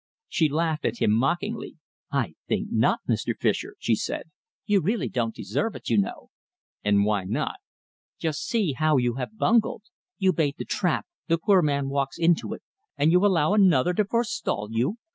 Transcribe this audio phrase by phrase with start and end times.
[0.27, 1.77] She laughed at him mockingly.
[2.11, 3.35] "I think not, Mr.
[3.39, 4.31] Fischer," she said.
[4.65, 6.31] "You really don't deserve it, you know."
[6.83, 7.57] "And why not?"
[8.17, 9.83] "Just see how you have bungled!
[10.17, 12.63] You bait the trap, the poor man walks into it,
[12.97, 14.97] and you allow another to forestall you.